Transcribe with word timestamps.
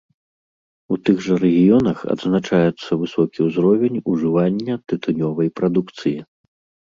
У 0.93 0.95
тых 1.07 1.17
жа 1.25 1.35
рэгіёнах 1.43 1.97
адзначаецца 2.13 2.91
высокі 3.01 3.39
ўзровень 3.49 4.01
ужывання 4.13 4.79
тытунёвай 4.93 5.47
прадукцыі. 5.61 6.15